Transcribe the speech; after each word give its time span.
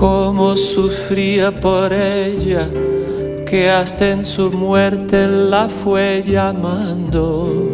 cómo 0.00 0.56
sufría 0.56 1.50
por 1.60 1.92
ella, 1.92 2.66
que 3.46 3.68
hasta 3.68 4.12
en 4.12 4.24
su 4.24 4.50
muerte 4.50 5.28
la 5.28 5.68
fue 5.68 6.24
llamando. 6.26 7.69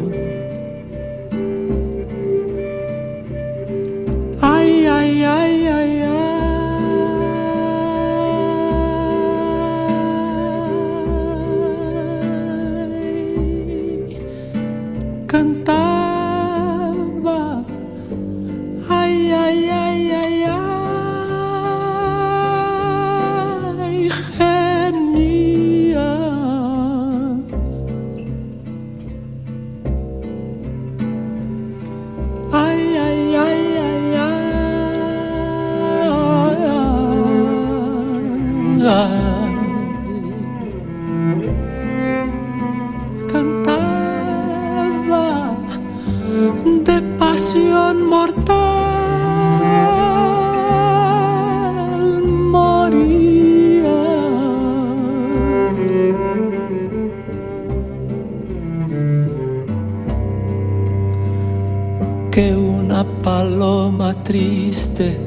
Que 62.37 62.55
una 62.55 63.03
paloma 63.23 64.13
triste 64.23 65.19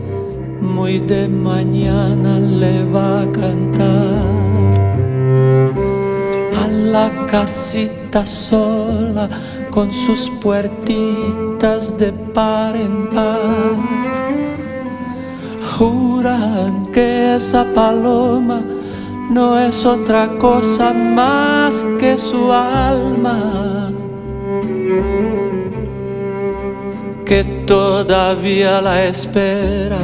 muy 0.61 0.99
de 0.99 1.27
mañana 1.27 2.39
le 2.39 2.83
va 2.83 3.23
a 3.23 3.31
cantar 3.31 4.21
a 6.55 6.67
la 6.67 7.09
casita 7.25 8.23
sola 8.27 9.27
con 9.71 9.91
sus 9.91 10.29
puertitas 10.39 11.97
de 11.97 12.13
par 12.13 12.75
en 12.75 13.09
par. 13.09 13.75
Juran 15.79 16.91
que 16.91 17.37
esa 17.37 17.65
paloma 17.73 18.61
no 19.31 19.57
es 19.57 19.83
otra 19.83 20.27
cosa 20.37 20.93
más 20.93 21.83
que 21.99 22.19
su 22.19 22.53
alma, 22.53 23.89
que 27.29 27.43
todavía 27.67 28.81
la 28.81 29.05
espera 29.05 29.99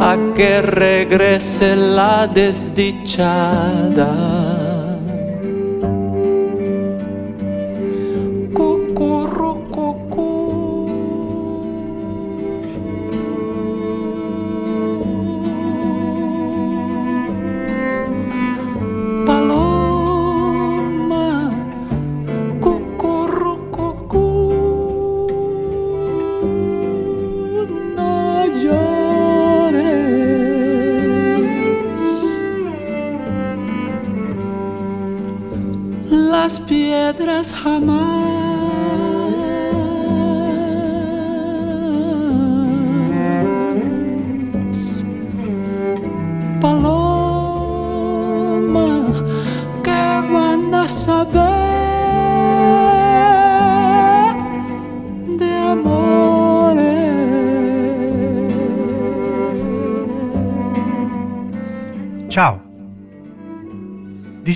a 0.00 0.16
que 0.34 0.62
regrese 0.62 1.76
la 1.76 2.26
desdichada. 2.26 4.08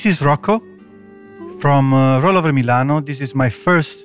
This 0.03 0.19
is 0.19 0.27
Rocco 0.27 0.59
from 1.61 1.95
uh, 1.95 2.21
Rollover 2.21 2.53
Milano. 2.53 3.01
This 3.01 3.21
is 3.21 3.37
my 3.37 3.49
first 3.49 4.05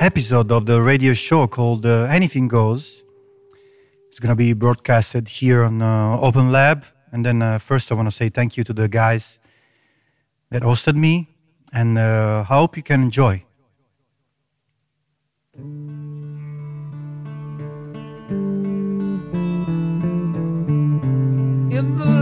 episode 0.00 0.50
of 0.50 0.66
the 0.66 0.82
radio 0.82 1.14
show 1.14 1.46
called 1.46 1.86
uh, 1.86 2.08
Anything 2.10 2.48
Goes. 2.48 3.04
It's 4.08 4.18
going 4.18 4.30
to 4.30 4.34
be 4.34 4.52
broadcasted 4.52 5.28
here 5.28 5.62
on 5.62 5.80
uh, 5.80 6.18
Open 6.20 6.50
Lab. 6.50 6.86
And 7.12 7.24
then 7.24 7.40
uh, 7.40 7.60
first, 7.60 7.92
I 7.92 7.94
want 7.94 8.08
to 8.08 8.10
say 8.10 8.30
thank 8.30 8.56
you 8.56 8.64
to 8.64 8.72
the 8.72 8.88
guys 8.88 9.38
that 10.50 10.62
hosted 10.62 10.96
me, 10.96 11.28
and 11.72 11.96
uh, 11.96 12.40
I 12.40 12.52
hope 12.52 12.76
you 12.76 12.82
can 12.82 13.04
enjoy. 13.04 13.44
in 21.80 21.96
the 21.96 22.19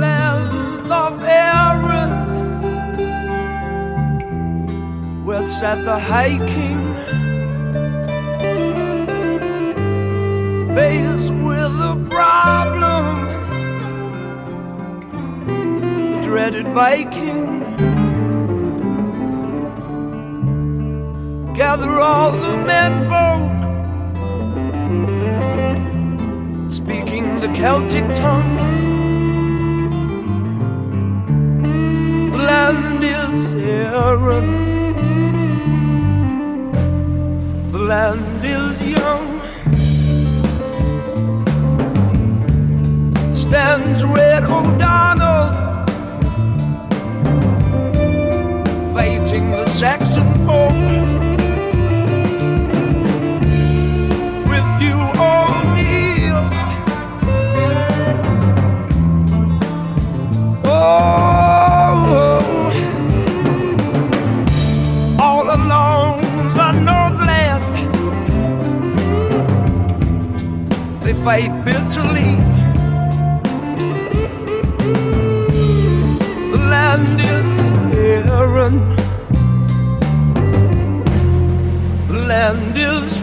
sat 5.48 5.82
the 5.82 5.98
high 5.98 6.36
king, 6.46 6.94
faced 10.74 11.32
with 11.32 11.72
a 11.90 11.96
problem, 12.10 13.14
dreaded 16.22 16.68
Viking. 16.68 17.64
Gather 21.56 21.98
all 21.98 22.32
the 22.32 22.56
menfolk, 22.68 23.48
speaking 26.70 27.40
the 27.40 27.48
Celtic 27.54 28.04
tongue. 28.14 28.56
The 32.30 32.36
land 32.36 33.02
is 33.02 33.54
Erin. 33.54 34.67
Land 37.88 38.44
is 38.44 38.82
young. 38.82 39.40
Stands 43.34 44.04
Red 44.04 44.44
O'Donnell, 44.44 45.54
fighting 48.92 49.50
the 49.52 49.70
Saxon 49.70 50.30
folk. 50.44 50.72
With 54.50 54.70
you, 54.84 54.98
O'Neill. 55.30 56.44
Oh, 60.66 61.77
fight 71.28 71.52
bitterly. 71.62 72.30
The 76.52 76.60
land 76.74 77.20
is 77.20 77.52
barren. 77.92 78.76
The 82.08 82.18
land 82.32 82.74
is 82.78 83.17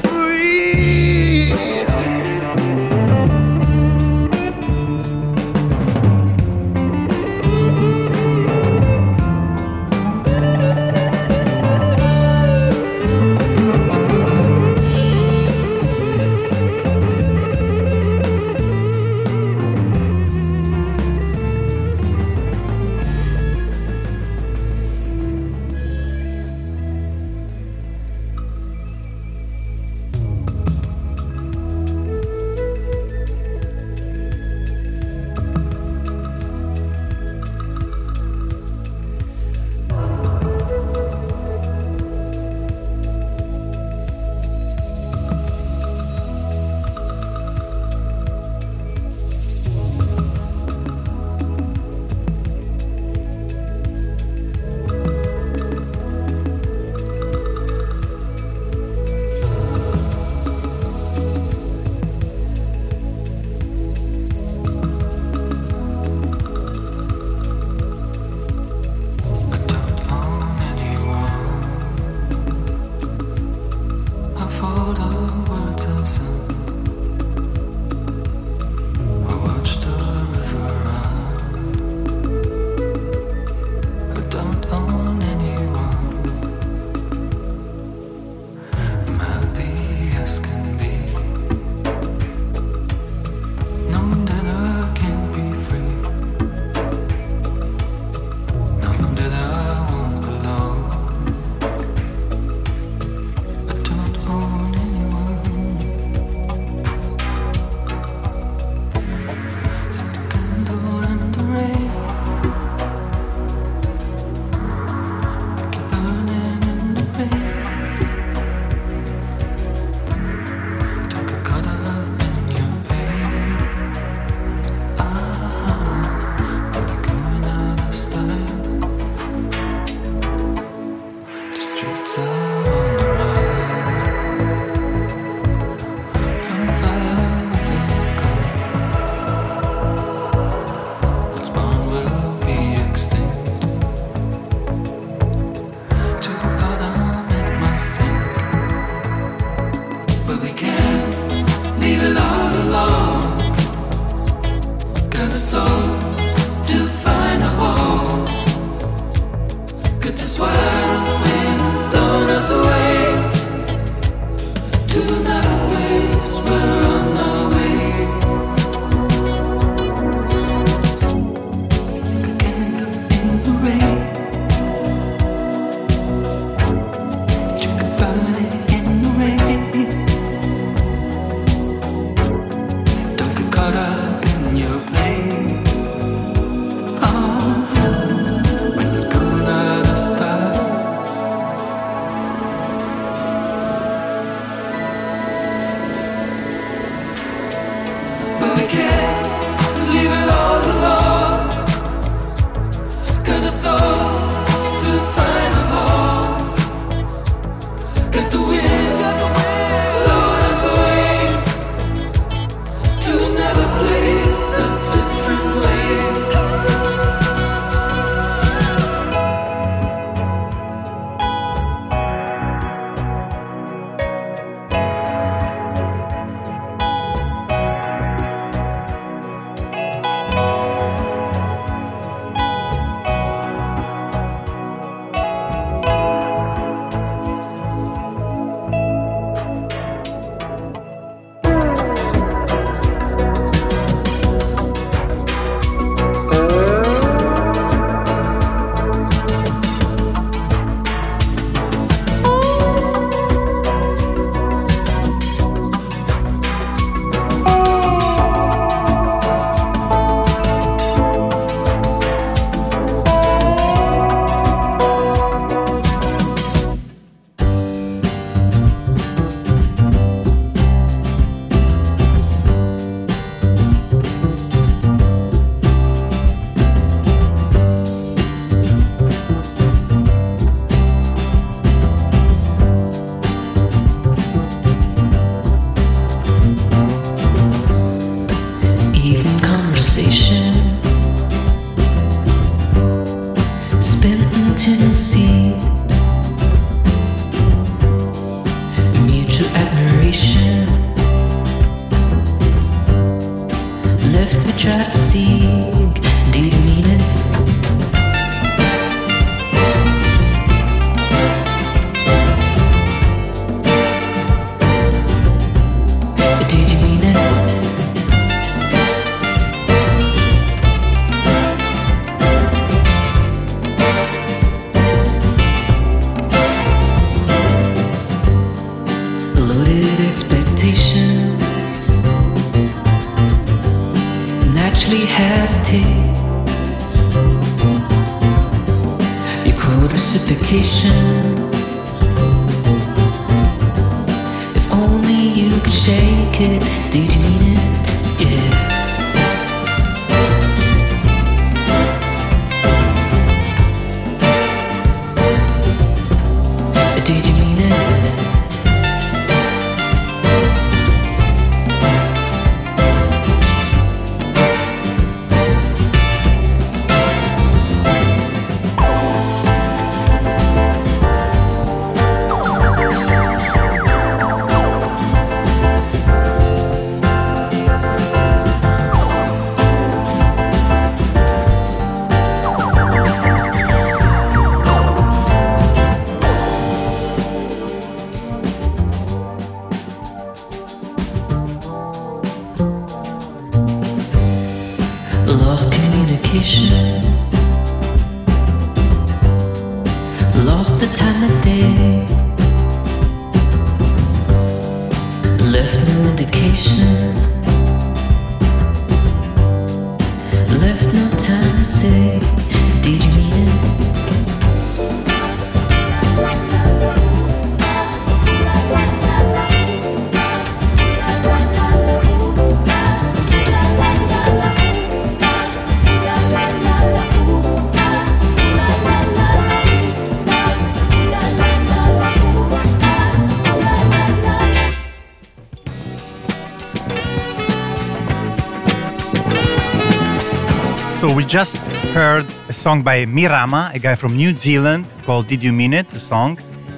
just 441.27 441.57
heard 441.93 442.25
a 442.47 442.53
song 442.53 442.83
by 442.83 443.05
Mirama, 443.05 443.73
a 443.73 443.79
guy 443.79 443.95
from 443.95 444.15
New 444.15 444.35
Zealand, 444.37 444.85
called 445.03 445.27
"Did 445.27 445.43
You 445.43 445.51
Mean 445.51 445.73
It?" 445.73 445.89
The 445.91 445.99
song, 445.99 446.37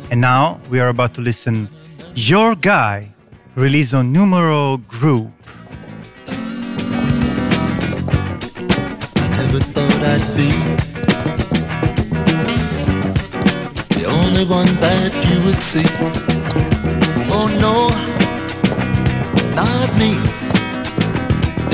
and 0.10 0.22
now 0.22 0.60
we 0.70 0.80
are 0.80 0.88
about 0.88 1.14
to 1.16 1.22
listen. 1.22 1.70
Your 2.16 2.56
guy, 2.56 3.14
released 3.56 3.94
on 3.94 4.14
Numero 4.14 4.78
Group. 4.78 5.32
I 9.16 9.28
never 9.38 9.60
thought 9.60 10.02
I'd 10.14 10.28
be 10.38 10.52
the 14.00 14.06
only 14.06 14.46
one 14.46 14.72
that 14.80 15.12
you 15.28 15.42
would 15.46 15.62
see. 15.62 15.88
Oh 17.30 17.48
no, 17.66 17.90
not 19.56 19.90
me. 19.98 20.57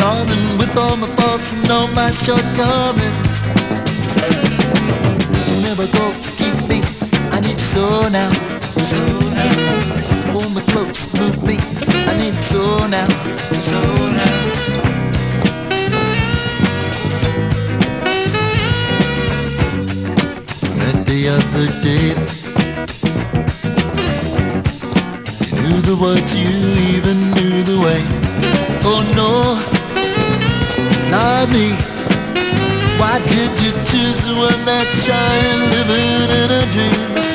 Darling, 0.04 0.58
with 0.58 0.78
all 0.78 0.98
my 0.98 1.08
faults 1.16 1.54
and 1.54 1.72
all 1.72 1.88
my 1.88 2.12
shortcomings. 2.12 3.36
Never 5.64 5.88
go 5.88 6.14
keep 6.40 6.58
me. 6.68 6.82
I 7.32 7.40
need 7.40 7.58
so 7.72 8.10
now. 8.10 8.32
So 8.90 9.00
now. 9.40 10.34
Hold 10.34 10.56
me 10.56 10.62
close, 10.72 11.00
move 11.14 11.42
me. 11.42 11.58
I 12.10 12.14
need 12.18 12.36
so 12.52 12.86
now. 12.88 13.08
So 13.68 13.80
now. 14.20 14.40
met 20.80 21.06
the 21.06 21.22
other 21.38 21.68
day. 21.82 22.44
The 25.90 25.96
words, 25.96 26.34
you 26.34 26.50
even 26.98 27.32
knew 27.32 27.62
the 27.64 27.78
way. 27.86 28.02
Oh 28.86 29.02
no, 29.20 29.73
me. 31.48 31.72
Why 33.00 33.20
did 33.20 33.52
you 33.64 33.72
choose 33.90 34.20
the 34.26 34.36
one 34.36 34.66
that's 34.66 35.10
and 35.10 35.62
living 35.74 36.30
in 36.42 36.50
a 36.52 36.64
dream? 36.72 37.33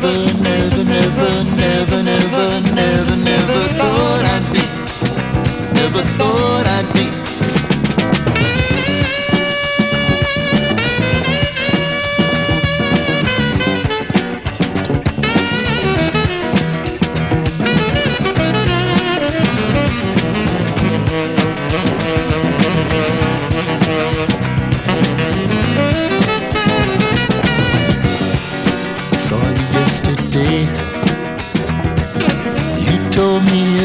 Never, 0.00 0.39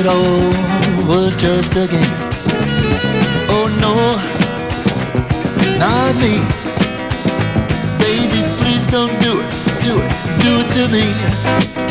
it 0.06 0.10
all 0.10 1.08
was 1.08 1.36
just 1.36 1.76
a 1.76 1.88
game. 1.88 2.16
Oh 3.50 3.68
no, 3.82 4.18
not 5.80 6.16
me. 6.16 6.36
Baby, 7.98 8.42
please 8.60 8.86
don't 8.88 9.20
do 9.22 9.42
it, 9.42 9.52
do 9.84 10.02
it, 10.02 10.12
do 10.42 10.60
it 10.62 10.68
to 10.76 10.88
me. 10.92 11.85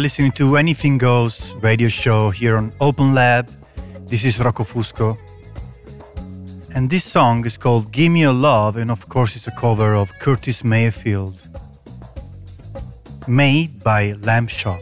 Listening 0.00 0.32
to 0.32 0.56
Anything 0.56 0.96
Goes 0.96 1.54
radio 1.56 1.88
show 1.88 2.30
here 2.30 2.56
on 2.56 2.72
Open 2.80 3.14
Lab. 3.14 3.50
This 4.06 4.24
is 4.24 4.40
Rocco 4.40 4.64
Fusco. 4.64 5.18
And 6.74 6.88
this 6.88 7.04
song 7.04 7.44
is 7.44 7.58
called 7.58 7.92
Give 7.92 8.10
Me 8.10 8.22
a 8.22 8.32
Love, 8.32 8.76
and 8.76 8.90
of 8.90 9.08
course, 9.08 9.36
it's 9.36 9.46
a 9.46 9.50
cover 9.50 9.94
of 9.94 10.10
Curtis 10.18 10.64
Mayfield. 10.64 11.38
Made 13.28 13.84
by 13.84 14.12
Lamp 14.22 14.48
Shop. 14.48 14.80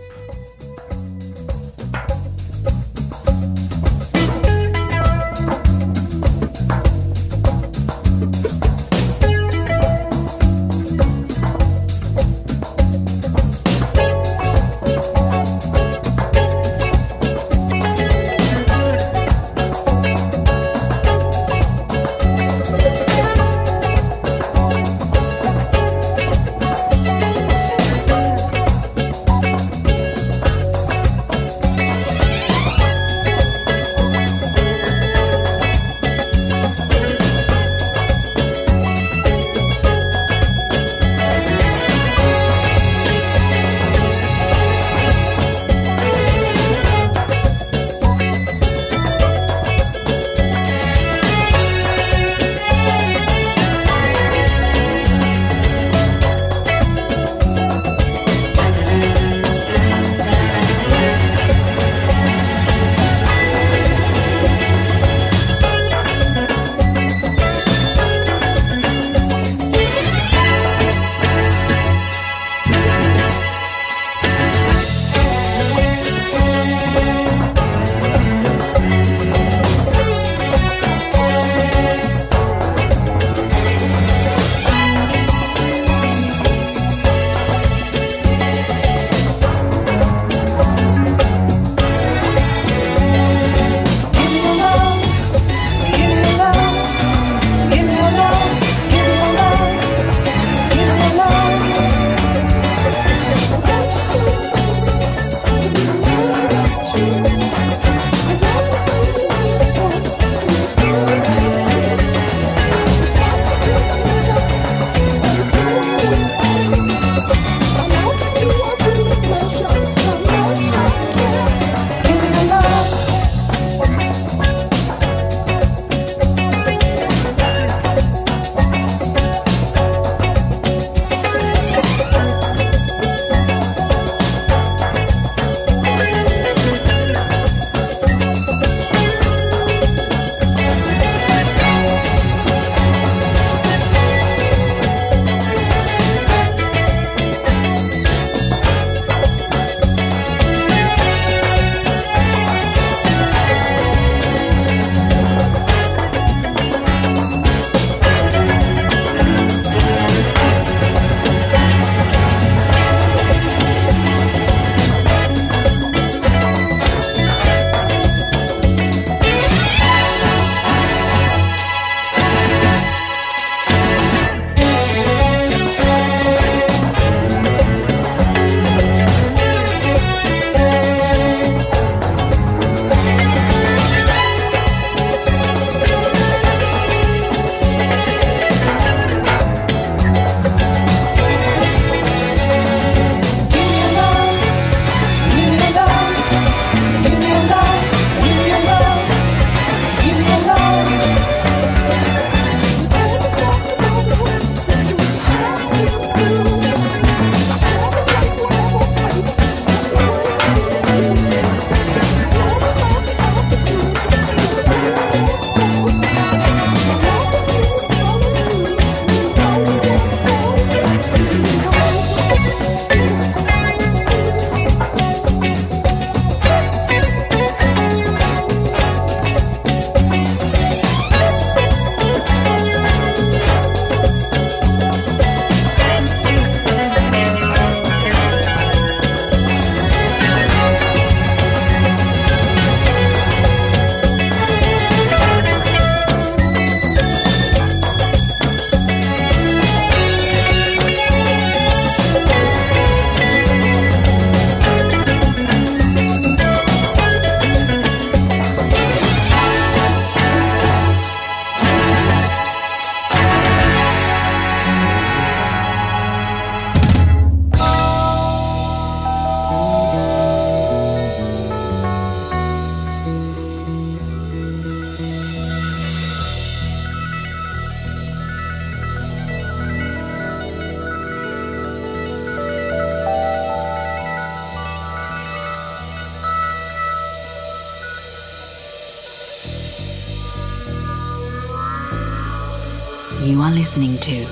You 293.21 293.43
are 293.43 293.51
listening 293.51 293.99
to 293.99 294.27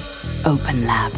Open 0.45 0.87
Lab. 0.87 1.13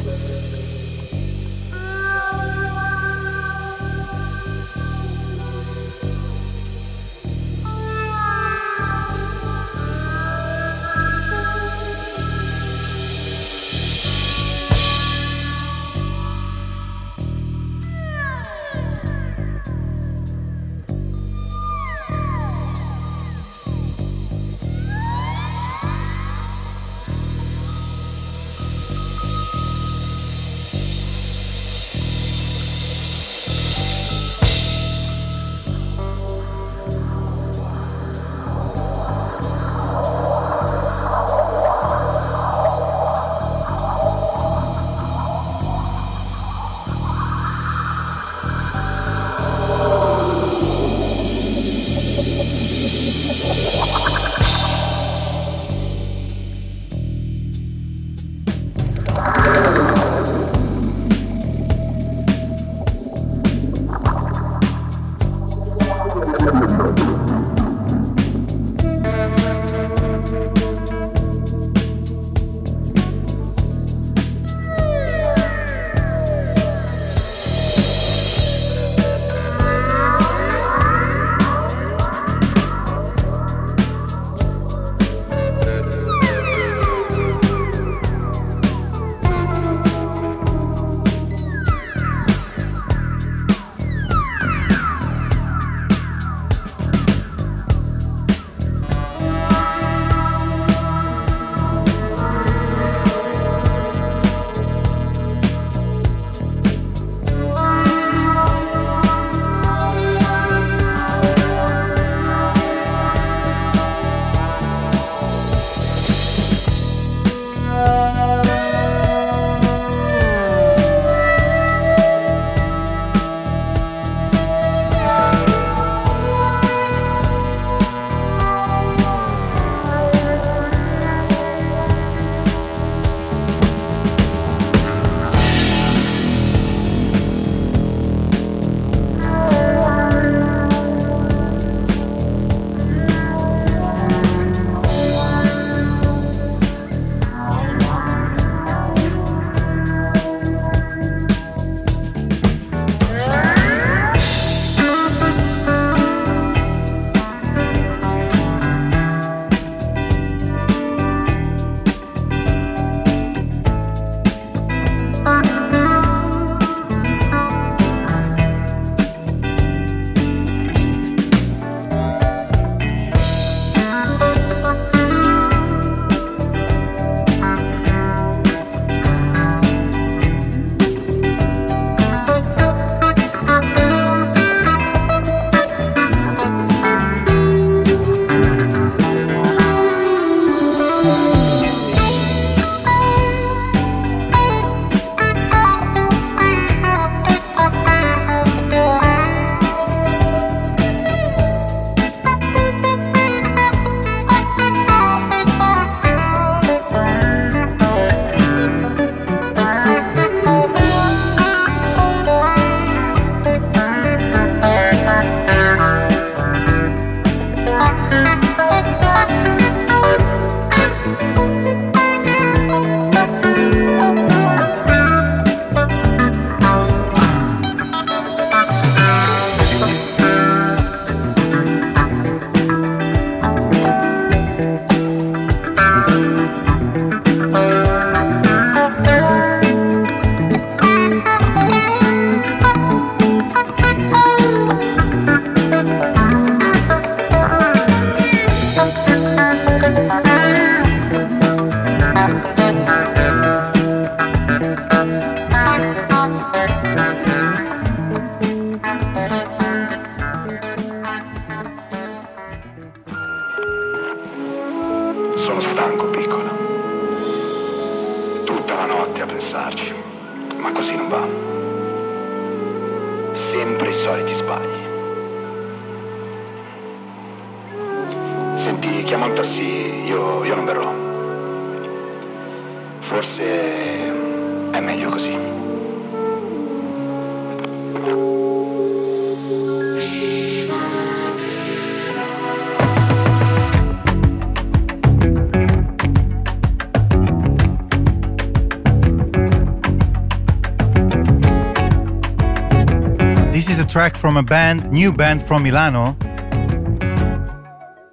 Track 304.09 304.21
from 304.21 304.37
a 304.39 304.43
band, 304.43 304.91
new 304.91 305.13
band 305.13 305.43
from 305.43 305.63
Milano. 305.63 306.17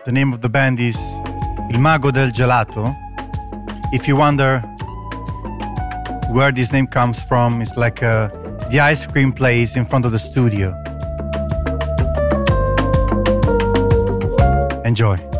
The 0.04 0.12
name 0.12 0.34
of 0.34 0.42
the 0.42 0.50
band 0.50 0.80
is 0.80 0.98
Il 1.72 1.80
Mago 1.80 2.12
del 2.12 2.32
Gelato. 2.32 2.94
If 3.94 4.08
you 4.08 4.18
wonder 4.18 4.60
where 6.32 6.52
this 6.52 6.72
name 6.74 6.88
comes 6.88 7.24
from, 7.24 7.62
it's 7.62 7.78
like 7.78 8.04
uh, 8.04 8.30
the 8.72 8.80
ice 8.82 9.08
cream 9.08 9.32
place 9.32 9.78
in 9.78 9.86
front 9.86 10.06
of 10.06 10.12
the 10.12 10.20
studio. 10.20 10.74
Enjoy. 14.84 15.35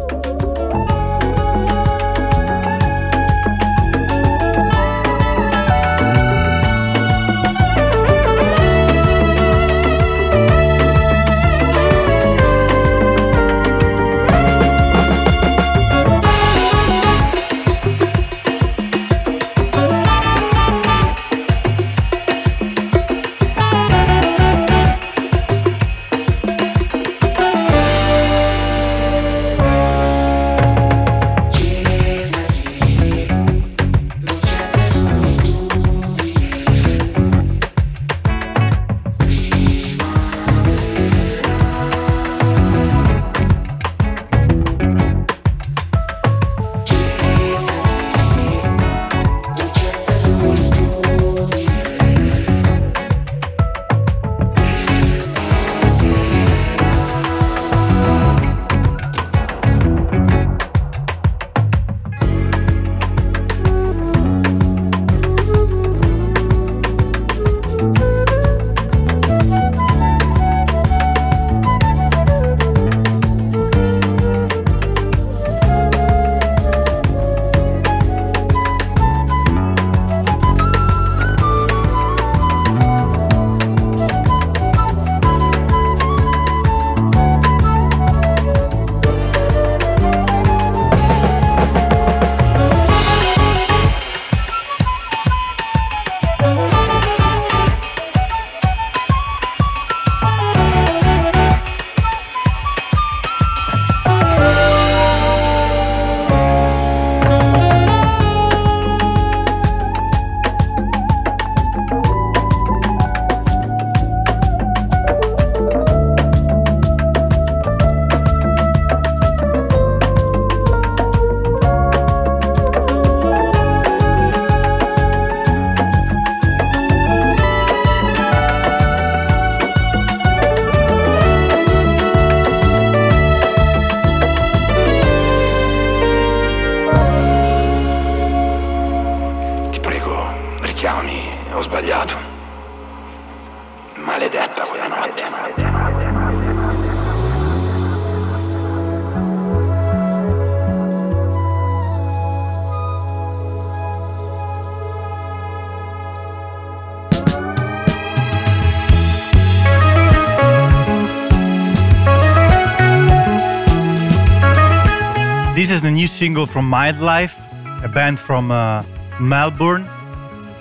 Single 166.26 166.48
from 166.48 166.68
Mildlife, 166.68 167.38
a 167.84 167.88
band 167.88 168.18
from 168.18 168.50
uh, 168.50 168.82
Melbourne, 169.22 169.84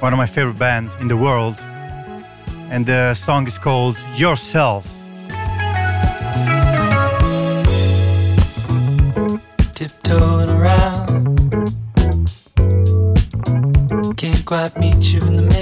one 0.00 0.12
of 0.12 0.18
my 0.18 0.26
favorite 0.26 0.58
bands 0.58 0.94
in 1.00 1.08
the 1.08 1.16
world. 1.16 1.56
And 2.68 2.84
the 2.84 3.14
song 3.14 3.46
is 3.46 3.56
called 3.56 3.96
Yourself. 4.14 4.84
tiptoeing 9.74 10.50
around. 10.50 11.16
Can't 14.18 14.44
quite 14.44 14.76
meet 14.76 15.02
you 15.14 15.20
in 15.20 15.36
the 15.36 15.53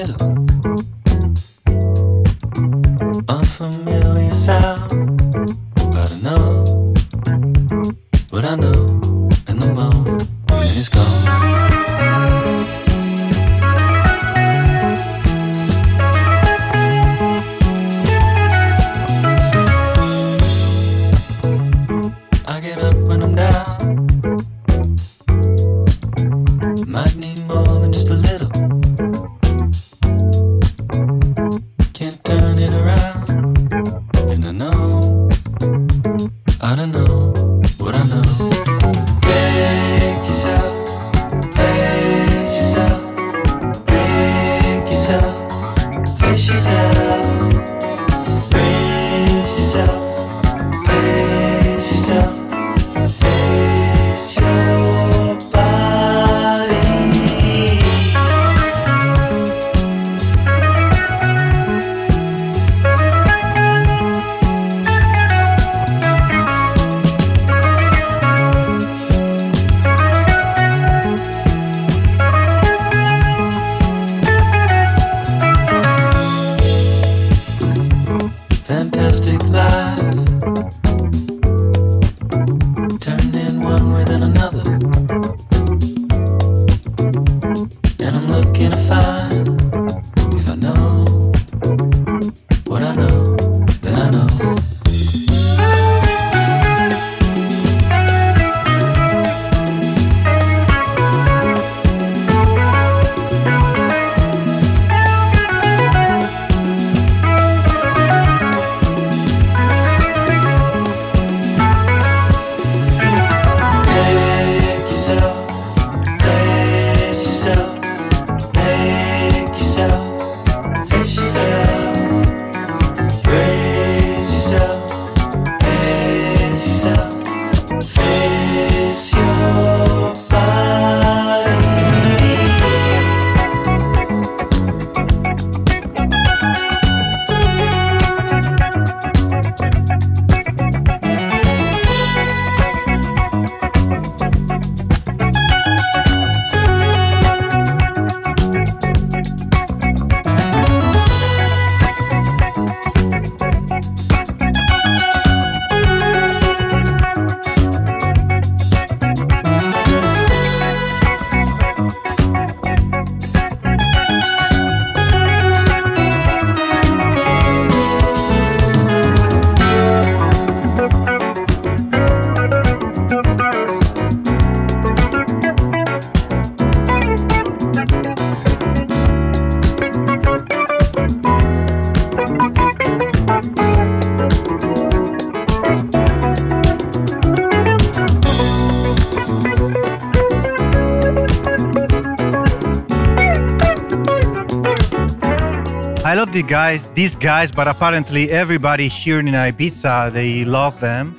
guys, 196.43 196.87
these 196.95 197.17
guys, 197.17 197.51
but 197.51 197.69
apparently 197.69 198.31
everybody 198.31 198.89
here 198.89 199.19
in 199.19 199.27
Ibiza, 199.27 200.13
they 200.13 200.45
love 200.45 200.81
them. 200.81 201.17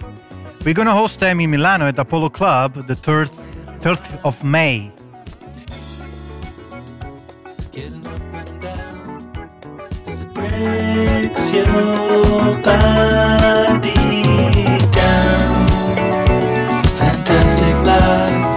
We're 0.64 0.74
gonna 0.74 0.94
host 0.94 1.20
them 1.20 1.40
in 1.40 1.52
Milano 1.52 1.88
at 1.88 1.98
Apollo 2.00 2.30
Club 2.30 2.74
the 2.88 2.96
3rd, 2.96 3.30
3rd 3.82 4.20
of 4.24 4.44
May. 4.44 4.92
Fantastic 16.98 17.74
life. 17.86 18.53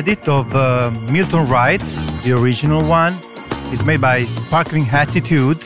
Edit 0.00 0.26
of 0.28 0.54
uh, 0.54 0.90
Milton 1.12 1.46
Wright, 1.46 1.84
the 2.24 2.32
original 2.32 2.82
one. 2.82 3.18
It's 3.70 3.84
made 3.84 4.00
by 4.00 4.24
Sparkling 4.24 4.86
Attitude. 4.88 5.58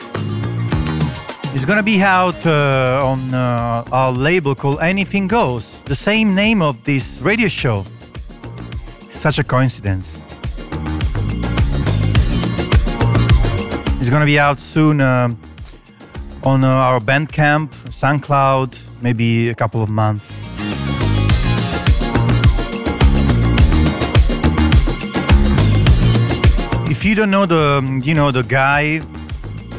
It's 1.53 1.63
gonna 1.63 1.81
be 1.81 2.01
out 2.03 2.45
uh, 2.45 3.11
on 3.11 3.33
uh, 3.33 3.85
our 3.93 4.11
label 4.11 4.53
called 4.53 4.79
Anything 4.81 5.29
Goes, 5.29 5.79
the 5.83 5.95
same 5.95 6.35
name 6.35 6.61
of 6.61 6.83
this 6.83 7.21
radio 7.21 7.47
show. 7.47 7.85
Such 9.09 9.39
a 9.39 9.43
coincidence. 9.45 10.19
It's 14.01 14.09
gonna 14.09 14.25
be 14.25 14.37
out 14.37 14.59
soon 14.59 14.99
uh, 14.99 15.33
on 16.43 16.65
uh, 16.65 16.87
our 16.87 16.99
Bandcamp, 16.99 17.69
SoundCloud, 18.01 19.01
maybe 19.01 19.47
a 19.47 19.55
couple 19.55 19.81
of 19.81 19.89
months. 19.89 20.34
You 27.05 27.13
don't 27.13 27.29
know 27.29 27.45
the, 27.45 28.01
you 28.03 28.15
know, 28.15 28.31
the 28.31 28.41
guy, 28.41 28.99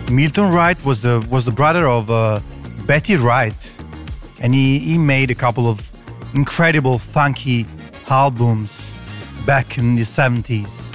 Milton 0.09 0.53
Wright 0.53 0.83
was 0.85 1.01
the 1.01 1.27
was 1.29 1.45
the 1.45 1.51
brother 1.51 1.89
of 1.89 2.09
uh, 2.09 2.39
Betty 2.87 3.16
Wright, 3.16 3.81
and 4.41 4.55
he, 4.55 4.79
he 4.79 4.97
made 4.97 5.33
a 5.33 5.35
couple 5.35 5.66
of 5.66 5.91
incredible 6.35 6.99
funky 6.99 7.66
albums 8.09 8.93
back 9.45 9.77
in 9.77 9.97
the 9.97 10.03
70s. 10.03 10.86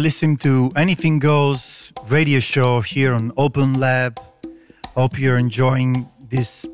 Listening 0.00 0.36
to 0.38 0.70
Anything 0.76 1.18
Goes 1.18 1.92
radio 2.08 2.40
show 2.40 2.80
here 2.80 3.12
on 3.12 3.32
Open 3.36 3.74
Lab. 3.74 4.18
Hope 4.94 5.18
you're 5.18 5.36
enjoying 5.36 6.08
this 6.28 6.66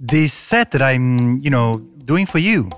this 0.00 0.32
set 0.32 0.70
that 0.72 0.82
I'm, 0.82 1.38
you 1.38 1.50
know, 1.50 1.78
doing 2.04 2.26
for 2.26 2.38
you. 2.38 2.68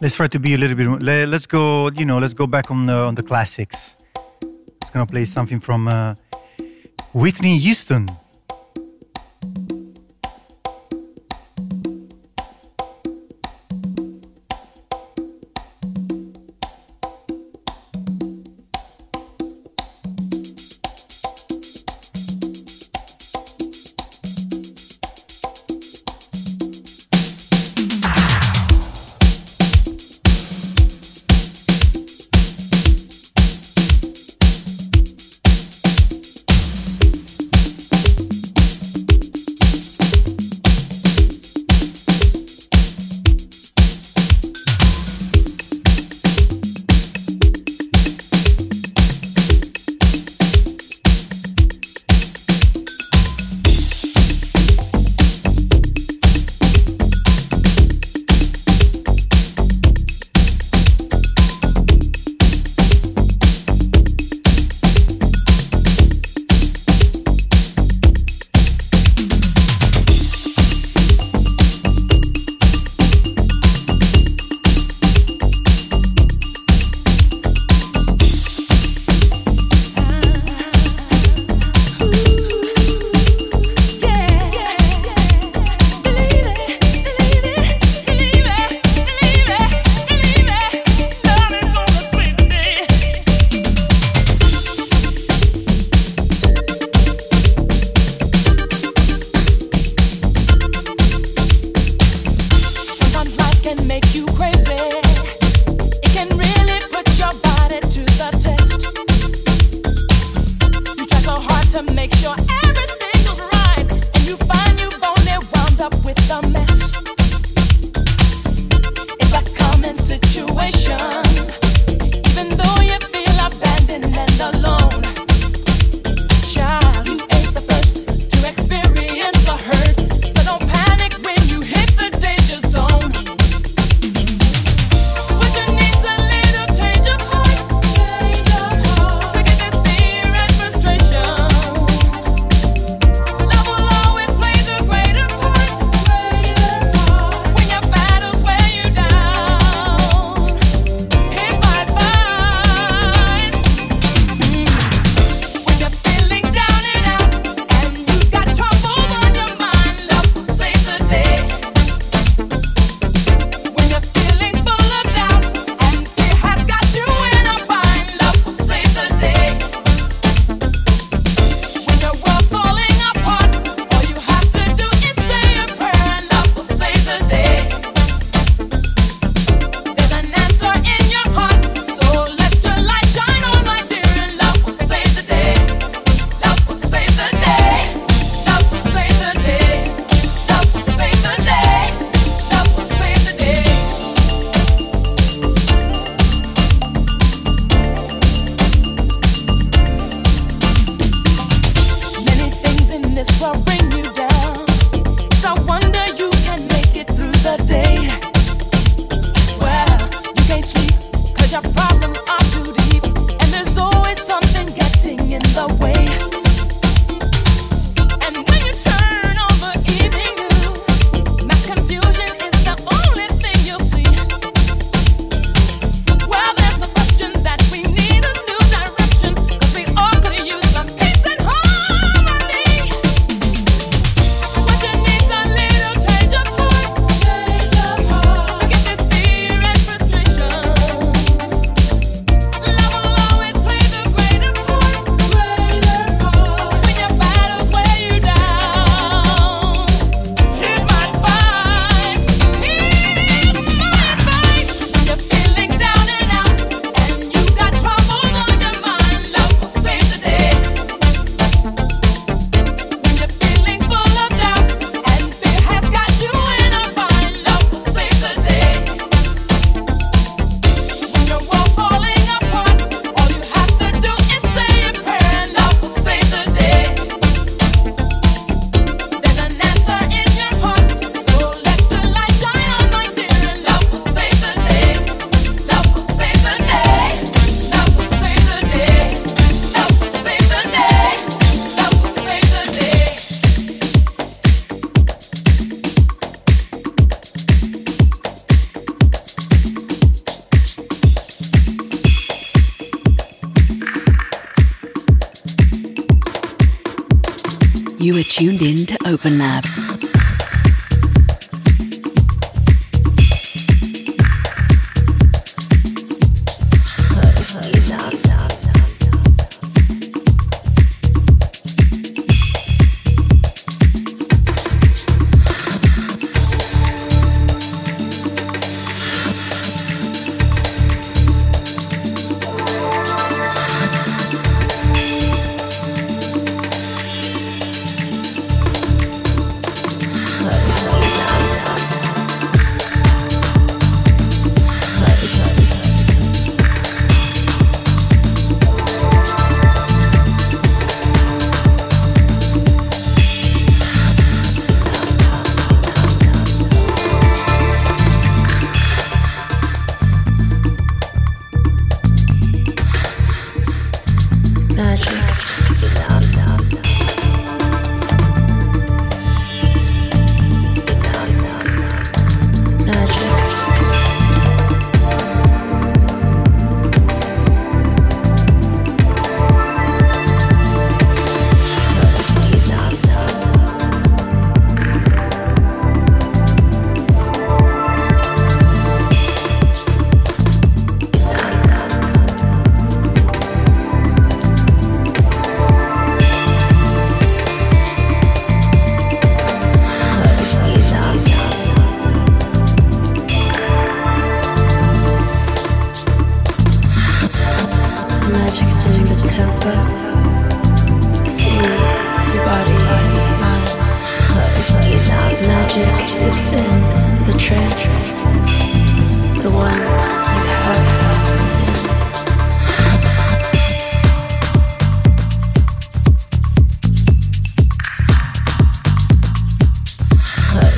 Let's 0.00 0.16
try 0.16 0.26
to 0.28 0.38
be 0.38 0.54
a 0.54 0.58
little 0.58 0.76
bit. 0.76 0.88
le- 1.02 1.26
Let's 1.26 1.46
go, 1.46 1.90
you 1.90 2.04
know, 2.04 2.18
let's 2.18 2.34
go 2.34 2.46
back 2.46 2.70
on 2.70 2.86
the 2.86 2.94
on 2.94 3.14
the 3.14 3.22
classics. 3.22 3.96
It's 4.82 4.90
gonna 4.92 5.06
play 5.06 5.24
something 5.24 5.60
from 5.60 5.88
uh, 5.88 6.14
Whitney 7.12 7.58
Houston. 7.58 8.08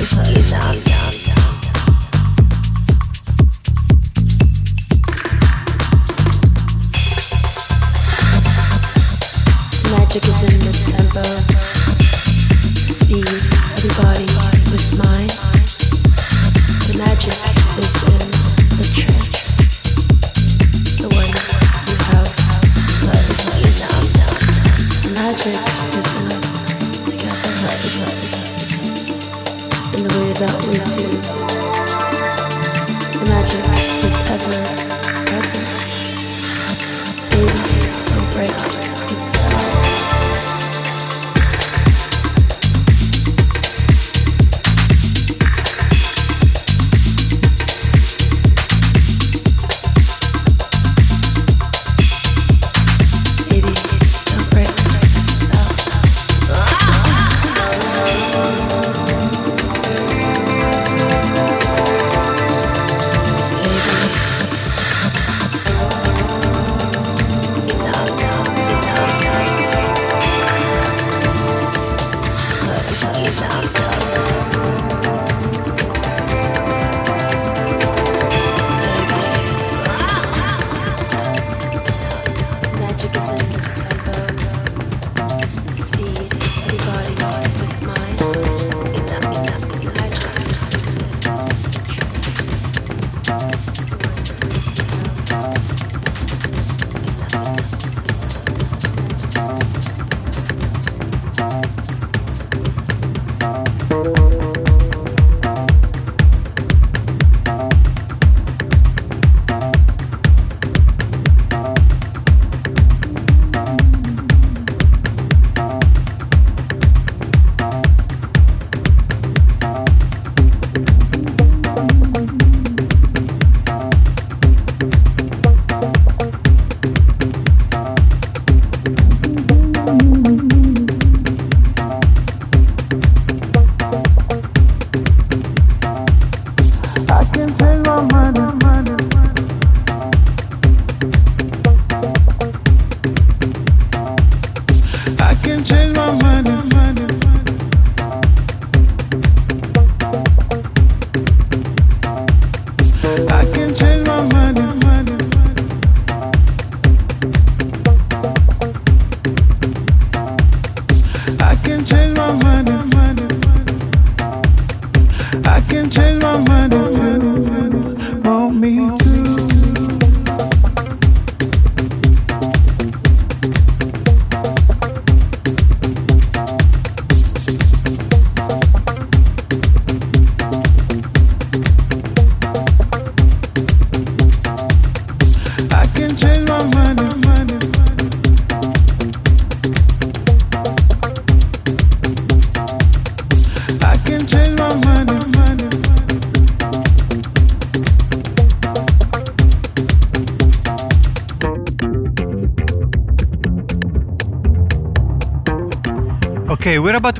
Lisa, 0.07 0.23
Lisa. 0.31 0.86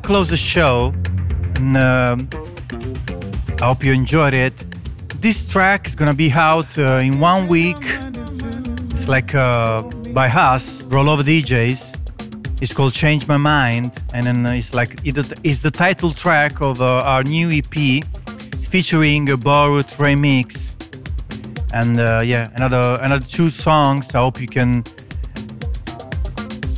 Close 0.08 0.30
the 0.30 0.38
show, 0.38 0.94
and 1.58 1.76
um 1.76 2.30
I 3.62 3.66
hope 3.66 3.84
you 3.84 3.92
enjoyed 3.92 4.34
it. 4.34 4.56
This 5.22 5.52
track 5.52 5.86
is 5.86 5.96
gonna 5.96 6.14
be 6.14 6.32
out 6.32 6.78
uh, 6.78 7.08
in 7.08 7.20
one 7.20 7.50
week. 7.50 7.84
It's 8.94 9.10
like 9.10 9.36
uh, 9.36 9.82
by 10.14 10.30
us, 10.30 10.84
Rollover 10.84 11.24
DJs. 11.24 11.82
It's 12.62 12.74
called 12.74 12.94
Change 12.94 13.28
My 13.28 13.36
Mind, 13.36 13.92
and 14.14 14.26
then 14.26 14.46
it's 14.46 14.74
like 14.74 14.92
it's 15.04 15.62
the 15.62 15.72
title 15.72 16.12
track 16.14 16.62
of 16.62 16.80
uh, 16.82 17.12
our 17.12 17.24
new 17.24 17.48
EP 17.60 17.78
featuring 18.74 19.30
a 19.30 19.36
borrowed 19.36 19.90
remix. 20.00 20.48
And 21.74 22.00
uh, 22.00 22.22
yeah, 22.24 22.50
another 22.56 22.98
another 23.02 23.26
two 23.26 23.50
songs. 23.50 24.16
I 24.16 24.20
hope 24.20 24.40
you 24.40 24.48
can 24.48 24.86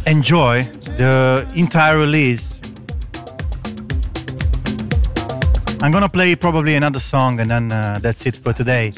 enjoy 0.08 0.64
the 0.98 1.48
entire 1.56 2.00
release. 2.00 2.49
I'm 5.82 5.92
gonna 5.94 6.10
play 6.10 6.36
probably 6.36 6.76
another 6.76 7.00
song, 7.00 7.40
and 7.40 7.50
then 7.50 7.72
uh, 7.72 8.00
that's 8.02 8.26
it 8.26 8.36
for 8.36 8.52
today. 8.52 8.92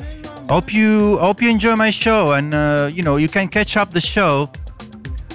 Hope 0.50 0.74
you 0.74 1.18
hope 1.20 1.42
you 1.42 1.50
enjoy 1.50 1.76
my 1.76 1.92
show, 1.92 2.34
and 2.34 2.54
uh, 2.54 2.90
you 2.92 3.04
know 3.04 3.18
you 3.18 3.30
can 3.30 3.48
catch 3.48 3.78
up 3.78 3.92
the 3.92 4.02
show 4.02 4.50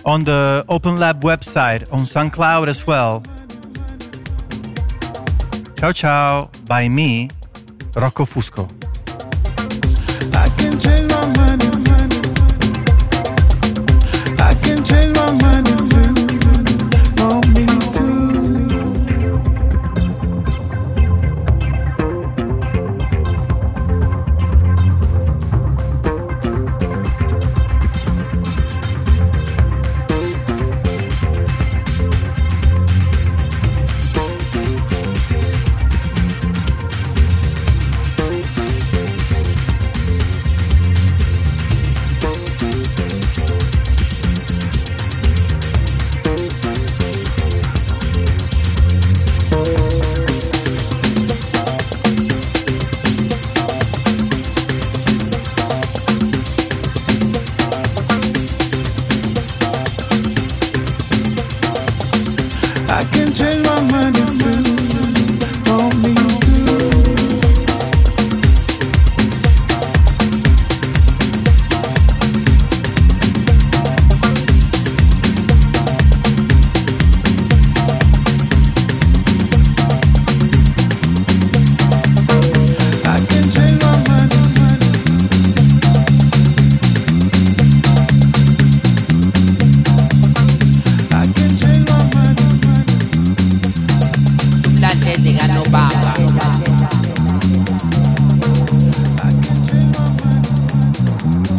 on 0.05 0.25
the 0.25 0.65
Open 0.69 0.99
Lab 0.99 1.23
website 1.23 1.91
on 1.93 2.01
SoundCloud 2.01 2.67
as 2.67 2.87
well. 2.87 3.23
Ciao 5.79 5.93
ciao 5.93 6.51
by 6.67 6.89
me, 6.89 7.31
Rocco 7.95 8.25
Fusco. 8.25 8.76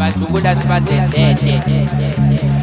Bazungula 0.07 0.55
sibatendele. 0.55 1.61
Hey, 1.65 2.56